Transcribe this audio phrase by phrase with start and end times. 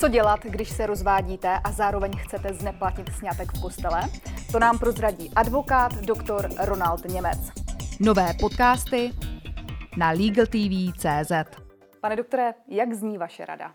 [0.00, 4.02] Co dělat, když se rozvádíte a zároveň chcete zneplatnit sňatek v kostele?
[4.52, 6.48] To nám prozradí advokát dr.
[6.64, 7.38] Ronald Němec.
[8.00, 9.12] Nové podcasty
[9.96, 11.32] na LegalTV.cz
[12.00, 13.74] Pane doktore, jak zní vaše rada?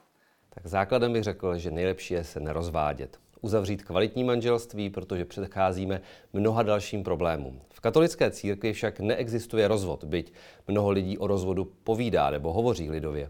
[0.49, 3.17] Tak základem bych řekl, že nejlepší je se nerozvádět.
[3.41, 6.01] Uzavřít kvalitní manželství, protože předcházíme
[6.33, 7.61] mnoha dalším problémům.
[7.73, 10.33] V katolické církvi však neexistuje rozvod, byť
[10.67, 13.29] mnoho lidí o rozvodu povídá nebo hovoří lidově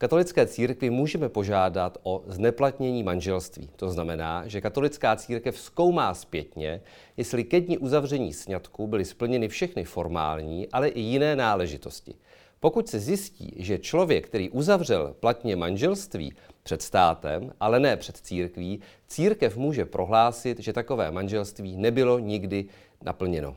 [0.00, 3.70] katolické církvi můžeme požádat o zneplatnění manželství.
[3.76, 6.80] To znamená, že katolická církev zkoumá zpětně,
[7.16, 12.14] jestli ke dní uzavření sňatku byly splněny všechny formální, ale i jiné náležitosti.
[12.60, 16.32] Pokud se zjistí, že člověk, který uzavřel platně manželství
[16.62, 22.64] před státem, ale ne před církví, církev může prohlásit, že takové manželství nebylo nikdy
[23.04, 23.56] naplněno.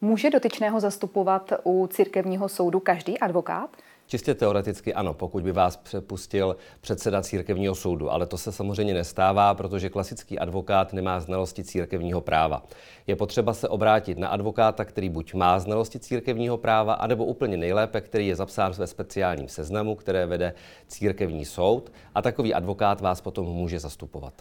[0.00, 3.76] Může dotyčného zastupovat u církevního soudu každý advokát?
[4.06, 9.54] Čistě teoreticky ano, pokud by vás přepustil předseda církevního soudu, ale to se samozřejmě nestává,
[9.54, 12.62] protože klasický advokát nemá znalosti církevního práva.
[13.06, 18.00] Je potřeba se obrátit na advokáta, který buď má znalosti církevního práva, anebo úplně nejlépe,
[18.00, 20.54] který je zapsán ve speciálním seznamu, které vede
[20.88, 24.34] církevní soud a takový advokát vás potom může zastupovat.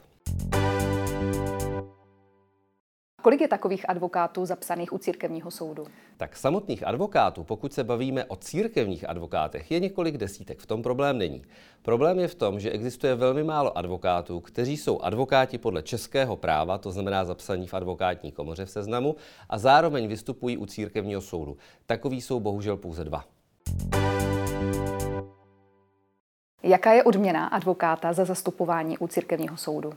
[3.28, 5.88] Kolik je takových advokátů zapsaných u církevního soudu?
[6.18, 10.60] Tak samotných advokátů, pokud se bavíme o církevních advokátech, je několik desítek.
[10.60, 11.42] V tom problém není.
[11.82, 16.78] Problém je v tom, že existuje velmi málo advokátů, kteří jsou advokáti podle českého práva,
[16.78, 19.16] to znamená zapsaní v advokátní komoře v seznamu,
[19.50, 21.58] a zároveň vystupují u církevního soudu.
[21.86, 23.24] Takový jsou bohužel pouze dva.
[26.64, 29.94] Jaká je odměna advokáta za zastupování u církevního soudu?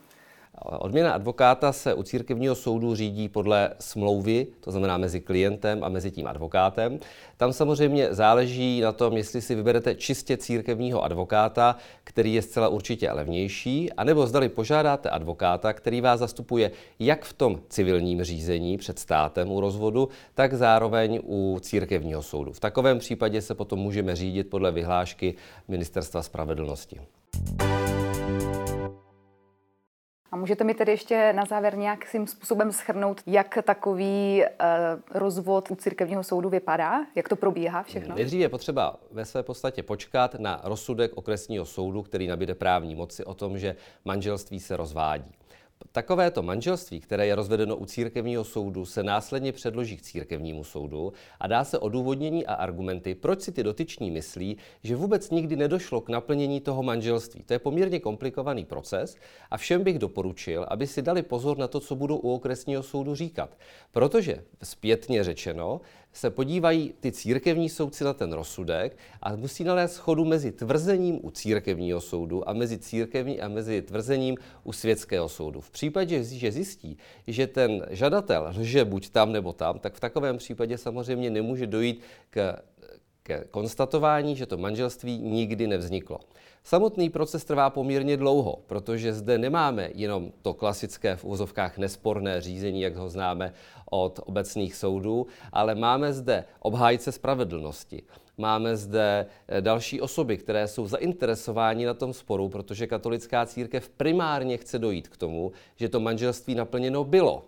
[0.63, 6.11] Odměna advokáta se u církevního soudu řídí podle smlouvy, to znamená mezi klientem a mezi
[6.11, 6.99] tím advokátem.
[7.37, 13.13] Tam samozřejmě záleží na tom, jestli si vyberete čistě církevního advokáta, který je zcela určitě
[13.13, 19.53] levnější, anebo zdali požádáte advokáta, který vás zastupuje jak v tom civilním řízení před státem
[19.53, 22.53] u rozvodu, tak zároveň u církevního soudu.
[22.53, 25.35] V takovém případě se potom můžeme řídit podle vyhlášky
[25.69, 27.01] Ministerstva spravedlnosti.
[30.41, 36.23] Můžete mi tedy ještě na závěr nějakým způsobem schrnout, jak takový uh, rozvod u církevního
[36.23, 37.07] soudu vypadá?
[37.15, 38.15] Jak to probíhá všechno?
[38.15, 43.25] Nejdřív je potřeba ve své podstatě počkat na rozsudek okresního soudu, který nabíde právní moci
[43.25, 45.33] o tom, že manželství se rozvádí.
[45.93, 51.47] Takovéto manželství, které je rozvedeno u církevního soudu, se následně předloží k církevnímu soudu a
[51.47, 56.09] dá se odůvodnění a argumenty, proč si ty dotyční myslí, že vůbec nikdy nedošlo k
[56.09, 57.43] naplnění toho manželství.
[57.43, 59.17] To je poměrně komplikovaný proces
[59.51, 63.15] a všem bych doporučil, aby si dali pozor na to, co budou u okresního soudu
[63.15, 63.59] říkat.
[63.93, 65.81] Protože zpětně řečeno,
[66.13, 71.31] se podívají ty církevní soudci na ten rozsudek a musí nalézt schodu mezi tvrzením u
[71.31, 75.61] církevního soudu a mezi církevní a mezi tvrzením u světského soudu.
[75.61, 80.39] V případě, že zjistí, že ten žadatel lže buď tam nebo tam, tak v takovém
[80.39, 82.01] případě samozřejmě nemůže dojít
[82.31, 82.63] k,
[83.23, 86.19] k konstatování, že to manželství nikdy nevzniklo.
[86.65, 92.81] Samotný proces trvá poměrně dlouho, protože zde nemáme jenom to klasické v úzovkách nesporné řízení,
[92.81, 93.53] jak ho známe
[93.91, 98.03] od obecných soudů, ale máme zde obhájce spravedlnosti.
[98.39, 104.57] Máme zde eh, další osoby, které jsou zainteresováni na tom sporu, protože katolická církev primárně
[104.57, 107.45] chce dojít k tomu, že to manželství naplněno bylo.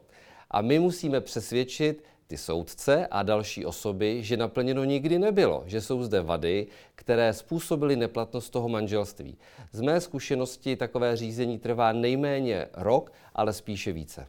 [0.51, 6.03] A my musíme přesvědčit ty soudce a další osoby, že naplněno nikdy nebylo, že jsou
[6.03, 9.39] zde vady, které způsobily neplatnost toho manželství.
[9.73, 14.27] Z mé zkušenosti takové řízení trvá nejméně rok, ale spíše více.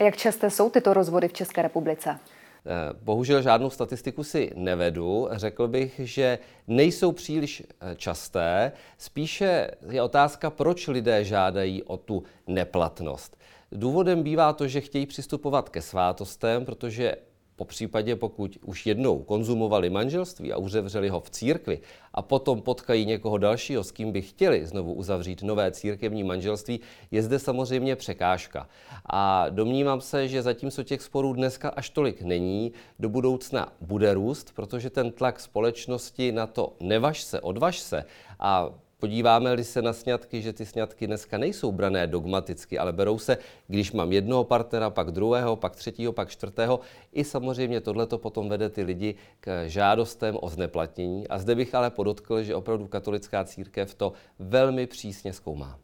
[0.00, 2.18] Jak časté jsou tyto rozvody v České republice?
[2.66, 5.28] Eh, bohužel žádnou statistiku si nevedu.
[5.32, 8.72] Řekl bych, že nejsou příliš eh, časté.
[8.98, 13.36] Spíše je otázka, proč lidé žádají o tu neplatnost.
[13.74, 17.16] Důvodem bývá to, že chtějí přistupovat ke svátostem, protože
[17.56, 21.80] po případě, pokud už jednou konzumovali manželství a uzavřeli ho v církvi
[22.14, 26.80] a potom potkají někoho dalšího, s kým by chtěli znovu uzavřít nové církevní manželství,
[27.10, 28.68] je zde samozřejmě překážka.
[29.06, 34.52] A domnívám se, že zatímco těch sporů dneska až tolik není, do budoucna bude růst,
[34.54, 38.04] protože ten tlak společnosti na to nevaž se, odvaž se
[38.38, 43.38] a Podíváme-li se na sňatky, že ty sňatky dneska nejsou brané dogmaticky, ale berou se,
[43.68, 46.80] když mám jednoho partnera, pak druhého, pak třetího, pak čtvrtého.
[47.12, 51.28] I samozřejmě tohleto potom vede ty lidi k žádostem o zneplatnění.
[51.28, 55.83] A zde bych ale podotkl, že opravdu katolická církev to velmi přísně zkoumá.